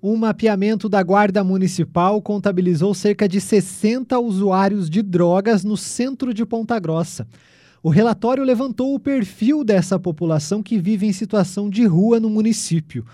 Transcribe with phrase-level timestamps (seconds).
[0.00, 6.46] Um mapeamento da Guarda Municipal contabilizou cerca de 60 usuários de drogas no centro de
[6.46, 7.26] Ponta Grossa.
[7.82, 13.04] O relatório levantou o perfil dessa população que vive em situação de rua no município.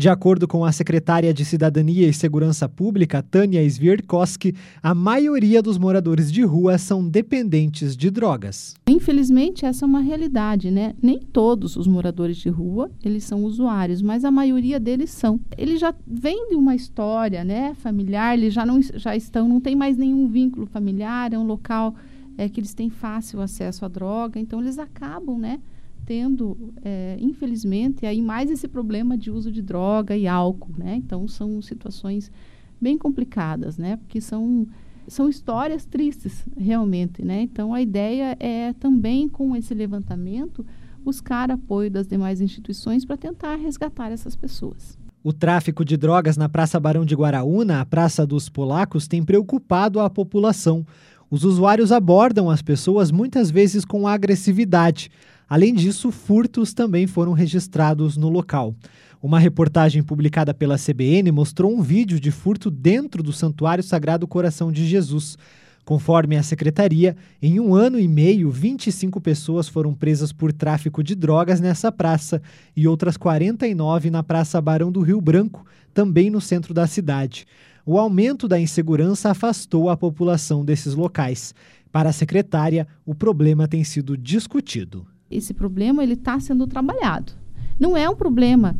[0.00, 5.76] De acordo com a secretária de Cidadania e Segurança Pública, Tânia Svierkowski, a maioria dos
[5.76, 8.76] moradores de rua são dependentes de drogas.
[8.86, 10.94] Infelizmente, essa é uma realidade, né?
[11.02, 15.40] Nem todos os moradores de rua, eles são usuários, mas a maioria deles são.
[15.58, 19.74] Eles já vêm de uma história, né, familiar, eles já não já estão, não tem
[19.74, 21.96] mais nenhum vínculo familiar, é um local
[22.36, 25.58] é, que eles têm fácil acesso à droga, então eles acabam, né,
[26.08, 30.96] tendo, é, infelizmente, aí mais esse problema de uso de droga e álcool, né?
[30.96, 32.32] Então são situações
[32.80, 33.98] bem complicadas, né?
[33.98, 34.66] Porque são
[35.06, 37.42] são histórias tristes, realmente, né?
[37.42, 40.64] Então a ideia é também com esse levantamento
[41.04, 44.98] buscar apoio das demais instituições para tentar resgatar essas pessoas.
[45.22, 50.00] O tráfico de drogas na Praça Barão de Guaraúna, a Praça dos Polacos, tem preocupado
[50.00, 50.86] a população.
[51.30, 55.10] Os usuários abordam as pessoas muitas vezes com agressividade.
[55.46, 58.74] Além disso, furtos também foram registrados no local.
[59.22, 64.72] Uma reportagem publicada pela CBN mostrou um vídeo de furto dentro do Santuário Sagrado Coração
[64.72, 65.36] de Jesus.
[65.84, 71.14] Conforme a secretaria, em um ano e meio, 25 pessoas foram presas por tráfico de
[71.14, 72.40] drogas nessa praça
[72.76, 77.46] e outras 49 na Praça Barão do Rio Branco, também no centro da cidade.
[77.88, 81.54] O aumento da insegurança afastou a população desses locais.
[81.90, 87.32] Para a secretária, o problema tem sido discutido esse problema ele está sendo trabalhado.
[87.78, 88.76] Não é um problema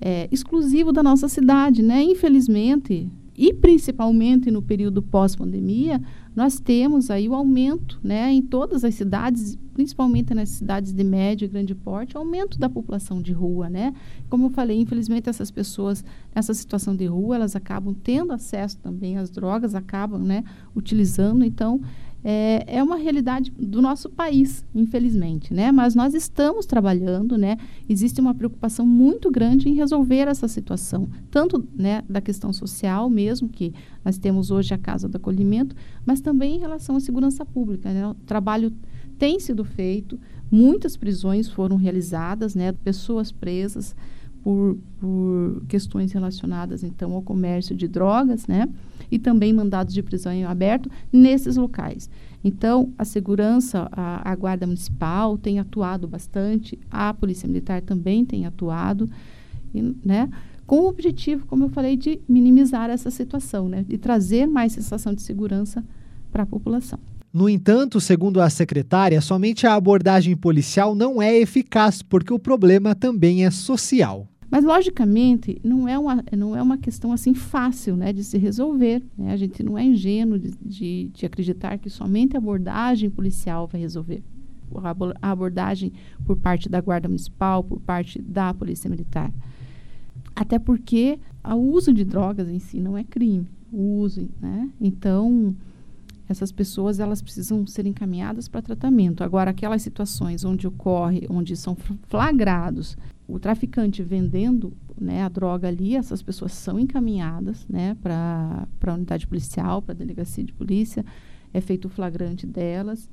[0.00, 2.02] é, exclusivo da nossa cidade, né?
[2.02, 6.00] Infelizmente, e principalmente no período pós-pandemia,
[6.34, 11.46] nós temos aí o aumento, né, em todas as cidades, principalmente nas cidades de médio
[11.46, 13.94] e grande porte, aumento da população de rua, né?
[14.28, 19.16] Como eu falei, infelizmente essas pessoas nessa situação de rua, elas acabam tendo acesso também
[19.16, 21.80] às drogas, acabam, né, utilizando, então
[22.24, 25.72] é, é uma realidade do nosso país, infelizmente, né?
[25.72, 27.56] Mas nós estamos trabalhando, né?
[27.88, 33.48] Existe uma preocupação muito grande em resolver essa situação, tanto né, da questão social mesmo,
[33.48, 33.74] que
[34.04, 35.74] nós temos hoje a Casa do Acolhimento,
[36.06, 37.92] mas também em relação à segurança pública.
[37.92, 38.06] Né?
[38.06, 38.72] O trabalho
[39.18, 40.18] tem sido feito,
[40.50, 42.72] muitas prisões foram realizadas, né?
[42.72, 43.96] Pessoas presas
[44.42, 48.68] por, por questões relacionadas então ao comércio de drogas, né?
[49.10, 52.10] E também mandados de prisão em aberto nesses locais.
[52.44, 58.46] Então, a segurança, a, a Guarda Municipal tem atuado bastante, a Polícia Militar também tem
[58.46, 59.08] atuado,
[59.74, 60.28] e, né?
[60.66, 63.84] Com o objetivo, como eu falei, de minimizar essa situação, né?
[63.86, 65.84] De trazer mais sensação de segurança
[66.30, 66.98] para a população.
[67.32, 72.94] No entanto, segundo a secretária, somente a abordagem policial não é eficaz, porque o problema
[72.94, 74.28] também é social.
[74.52, 79.02] Mas, logicamente, não é uma, não é uma questão assim fácil né, de se resolver.
[79.16, 79.32] Né?
[79.32, 83.80] A gente não é ingênuo de, de, de acreditar que somente a abordagem policial vai
[83.80, 84.22] resolver.
[85.22, 85.94] A abordagem
[86.26, 89.32] por parte da Guarda Municipal, por parte da Polícia Militar.
[90.36, 93.46] Até porque o uso de drogas em si não é crime.
[93.72, 94.68] O uso, né?
[94.78, 95.56] Então,
[96.28, 99.24] essas pessoas elas precisam ser encaminhadas para tratamento.
[99.24, 101.74] Agora, aquelas situações onde ocorre, onde são
[102.06, 108.94] flagrados o traficante vendendo né, a droga ali, essas pessoas são encaminhadas né, para a
[108.94, 111.04] unidade policial, para a delegacia de polícia,
[111.52, 113.08] é feito o flagrante delas.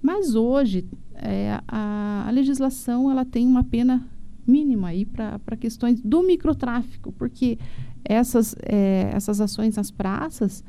[0.00, 4.06] Mas hoje é, a, a, legislação ela tem uma pena
[4.46, 7.58] mínima aí para questões do microtráfico, porque
[8.04, 10.62] essas, é, essas ações nas praças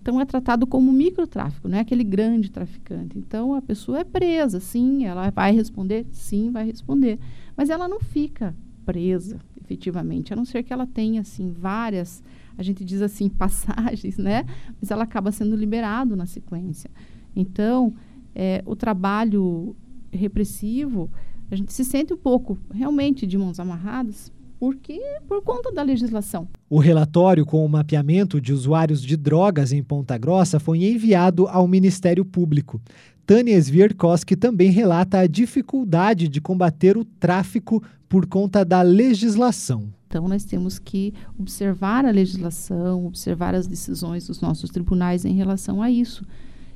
[0.00, 3.18] então é tratado como microtráfico, não é aquele grande traficante.
[3.18, 7.18] Então a pessoa é presa, sim, ela vai responder, sim, vai responder,
[7.56, 8.56] mas ela não fica
[8.86, 12.22] presa, efetivamente, a não ser que ela tenha assim várias,
[12.56, 14.46] a gente diz assim passagens, né?
[14.80, 16.90] Mas ela acaba sendo liberado na sequência.
[17.36, 17.94] Então
[18.34, 19.76] é, o trabalho
[20.10, 21.10] repressivo,
[21.50, 26.46] a gente se sente um pouco realmente de mãos amarradas, porque por conta da legislação.
[26.68, 31.66] O relatório com o mapeamento de usuários de drogas em Ponta Grossa foi enviado ao
[31.66, 32.78] Ministério Público.
[33.24, 39.88] Tânia Svierkowski também relata a dificuldade de combater o tráfico por conta da legislação.
[40.06, 45.80] Então, nós temos que observar a legislação, observar as decisões dos nossos tribunais em relação
[45.80, 46.22] a isso.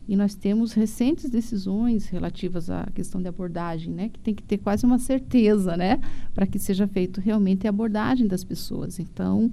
[0.06, 4.59] E nós temos recentes decisões relativas à questão de abordagem, né, que tem que ter
[4.59, 6.01] quase uma certeza, né,
[6.35, 8.99] para que seja feito realmente a abordagem das pessoas.
[8.99, 9.51] Então,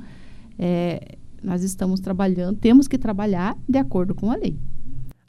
[0.60, 4.58] é, nós estamos trabalhando, temos que trabalhar de acordo com a lei.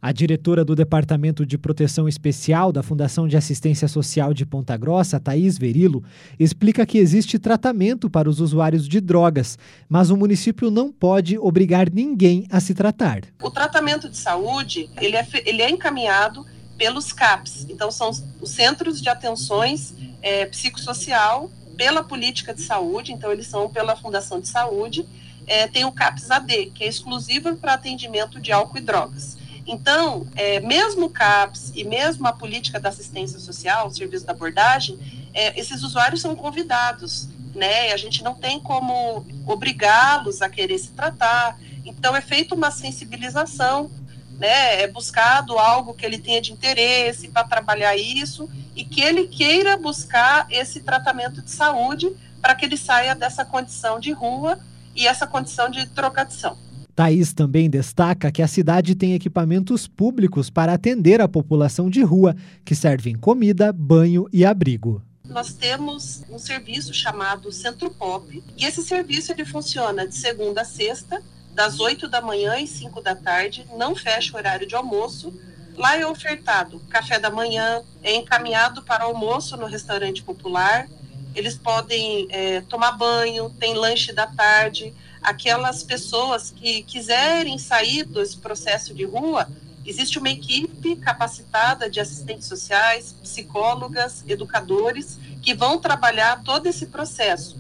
[0.05, 5.21] A diretora do Departamento de Proteção Especial da Fundação de Assistência Social de Ponta Grossa,
[5.21, 6.03] Thaís Verilo,
[6.41, 9.57] explica que existe tratamento para os usuários de drogas,
[9.89, 13.21] mas o município não pode obrigar ninguém a se tratar.
[13.41, 16.45] O tratamento de saúde ele é, ele é encaminhado
[16.77, 23.31] pelos CAPs, então são os Centros de Atenções é, Psicossocial pela Política de Saúde, então
[23.31, 25.07] eles são pela Fundação de Saúde,
[25.47, 29.41] é, tem o CAPS AD, que é exclusivo para atendimento de álcool e drogas.
[29.67, 34.33] Então, é, mesmo o CAPS e mesmo a política da assistência social, o serviço da
[34.33, 34.99] abordagem,
[35.33, 37.93] é, esses usuários são convidados, né?
[37.93, 41.59] A gente não tem como obrigá-los a querer se tratar.
[41.85, 43.91] Então, é feita uma sensibilização,
[44.39, 44.83] né?
[44.83, 49.77] É buscado algo que ele tenha de interesse para trabalhar isso e que ele queira
[49.77, 52.11] buscar esse tratamento de saúde
[52.41, 54.59] para que ele saia dessa condição de rua
[54.97, 56.57] e essa condição de trocadição.
[56.95, 62.37] Thaís também destaca que a cidade tem equipamentos públicos para atender a população de rua,
[62.65, 65.03] que servem comida, banho e abrigo.
[65.27, 70.65] Nós temos um serviço chamado Centro Pop, e esse serviço ele funciona de segunda a
[70.65, 71.23] sexta,
[71.55, 75.33] das 8 da manhã e 5 da tarde, não fecha o horário de almoço.
[75.77, 80.87] Lá é ofertado café da manhã, é encaminhado para almoço no restaurante popular,
[81.35, 88.37] eles podem é, tomar banho, tem lanche da tarde, aquelas pessoas que quiserem sair desse
[88.37, 89.49] processo de rua,
[89.85, 97.57] existe uma equipe capacitada de assistentes sociais, psicólogas, educadores, que vão trabalhar todo esse processo.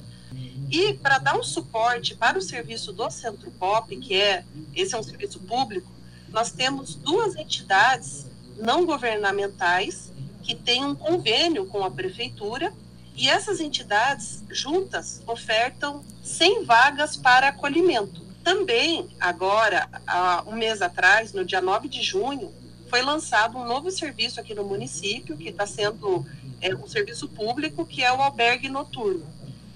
[0.70, 4.98] E para dar um suporte para o serviço do Centro Pop, que é esse é
[4.98, 5.90] um serviço público,
[6.28, 8.26] nós temos duas entidades
[8.56, 10.10] não governamentais
[10.42, 12.72] que têm um convênio com a prefeitura
[13.16, 18.22] e essas entidades juntas ofertam 100 vagas para acolhimento.
[18.42, 22.52] Também, agora, há um mês atrás, no dia 9 de junho,
[22.88, 26.26] foi lançado um novo serviço aqui no município, que está sendo
[26.60, 29.26] é, um serviço público, que é o albergue noturno.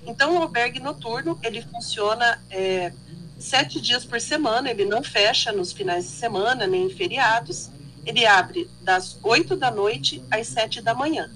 [0.04, 2.92] Então, o albergue noturno, ele funciona é,
[3.38, 7.70] sete dias por semana, ele não fecha nos finais de semana, nem em feriados.
[8.04, 11.30] Ele abre das 8 da noite às 7 da manhã.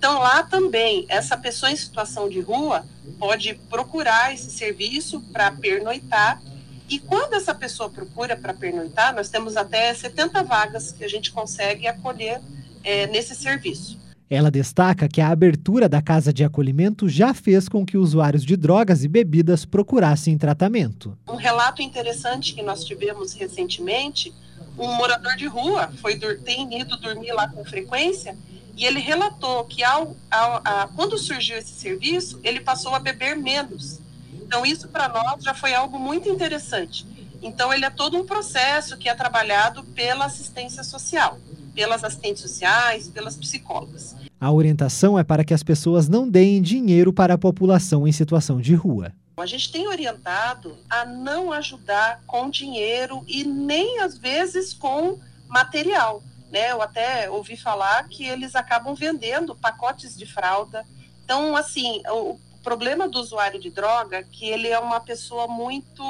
[0.00, 2.86] Então, lá também, essa pessoa em situação de rua
[3.18, 6.40] pode procurar esse serviço para pernoitar.
[6.88, 11.30] E quando essa pessoa procura para pernoitar, nós temos até 70 vagas que a gente
[11.30, 12.40] consegue acolher
[12.82, 14.00] é, nesse serviço.
[14.30, 18.56] Ela destaca que a abertura da casa de acolhimento já fez com que usuários de
[18.56, 21.14] drogas e bebidas procurassem tratamento.
[21.28, 24.32] Um relato interessante que nós tivemos recentemente,
[24.78, 28.34] um morador de rua foi tem ido dormir lá com frequência
[28.76, 33.36] e ele relatou que ao, ao a, quando surgiu esse serviço, ele passou a beber
[33.36, 33.98] menos.
[34.32, 37.06] Então, isso para nós já foi algo muito interessante.
[37.42, 41.38] Então, ele é todo um processo que é trabalhado pela assistência social,
[41.74, 44.16] pelas assistentes sociais, pelas psicólogas.
[44.40, 48.60] A orientação é para que as pessoas não deem dinheiro para a população em situação
[48.60, 49.12] de rua.
[49.36, 55.18] A gente tem orientado a não ajudar com dinheiro e nem às vezes com
[55.48, 56.72] material né?
[56.72, 60.84] Eu até ouvi falar que eles acabam vendendo pacotes de fralda.
[61.24, 66.02] Então, assim, o problema do usuário de droga é que ele é uma pessoa muito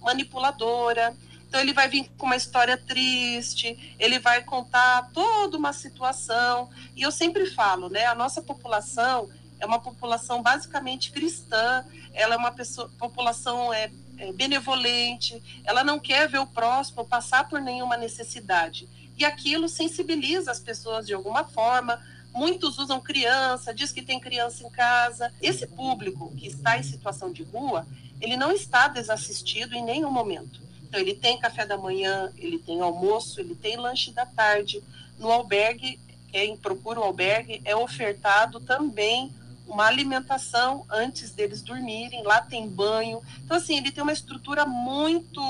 [0.00, 1.14] manipuladora.
[1.46, 6.70] Então ele vai vir com uma história triste, ele vai contar toda uma situação.
[6.96, 8.06] E eu sempre falo, né?
[8.06, 9.28] A nossa população
[9.60, 11.84] é uma população basicamente cristã.
[12.14, 15.42] Ela é uma pessoa, população é, é benevolente.
[15.62, 18.88] Ela não quer ver o próximo passar por nenhuma necessidade
[19.22, 22.00] e aquilo sensibiliza as pessoas de alguma forma.
[22.34, 25.32] Muitos usam criança, diz que tem criança em casa.
[25.40, 27.86] Esse público que está em situação de rua,
[28.20, 30.60] ele não está desassistido em nenhum momento.
[30.82, 34.82] Então, ele tem café da manhã, ele tem almoço, ele tem lanche da tarde.
[35.18, 36.00] No albergue,
[36.32, 39.32] quem procura o albergue, é ofertado também
[39.68, 42.24] uma alimentação antes deles dormirem.
[42.24, 43.22] Lá tem banho.
[43.44, 45.40] Então, assim, ele tem uma estrutura muito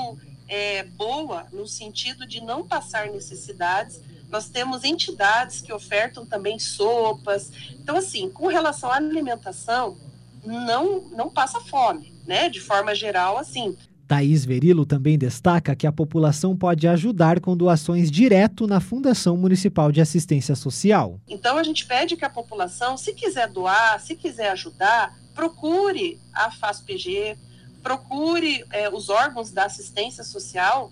[0.47, 4.01] é, boa no sentido de não passar necessidades.
[4.29, 7.51] Nós temos entidades que ofertam também sopas.
[7.71, 9.97] Então, assim, com relação à alimentação,
[10.43, 12.49] não, não passa fome, né?
[12.49, 13.77] De forma geral, assim.
[14.07, 19.91] Thaís Verilo também destaca que a população pode ajudar com doações direto na Fundação Municipal
[19.91, 21.19] de Assistência Social.
[21.27, 26.51] Então a gente pede que a população, se quiser doar, se quiser ajudar, procure a
[26.51, 27.37] FASPG,
[27.83, 30.91] procure é, os órgãos da assistência social,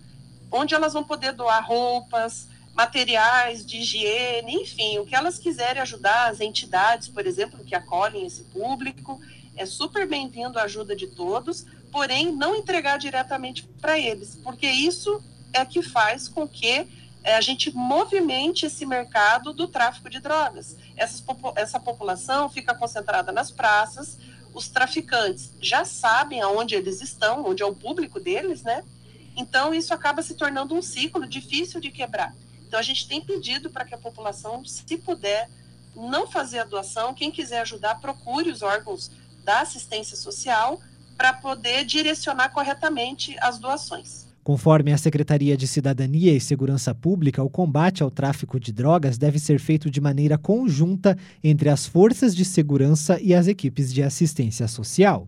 [0.52, 6.30] onde elas vão poder doar roupas, materiais de higiene, enfim, o que elas quiserem ajudar,
[6.30, 9.20] as entidades, por exemplo, que acolhem esse público,
[9.56, 15.22] é super bem-vindo a ajuda de todos, porém não entregar diretamente para eles, porque isso
[15.54, 16.88] é que faz com que
[17.24, 20.78] é, a gente movimente esse mercado do tráfico de drogas.
[20.96, 21.24] Essa,
[21.56, 24.18] essa população fica concentrada nas praças,
[24.54, 28.84] os traficantes já sabem aonde eles estão, onde é o público deles, né?
[29.36, 32.36] Então, isso acaba se tornando um ciclo difícil de quebrar.
[32.68, 35.50] Então, a gente tem pedido para que a população, se puder,
[35.96, 37.14] não fazer a doação.
[37.14, 39.12] Quem quiser ajudar, procure os órgãos
[39.44, 40.80] da assistência social
[41.18, 44.31] para poder direcionar corretamente as doações.
[44.44, 49.38] Conforme a Secretaria de Cidadania e Segurança Pública, o combate ao tráfico de drogas deve
[49.38, 54.68] ser feito de maneira conjunta entre as forças de segurança e as equipes de assistência
[54.68, 55.28] social.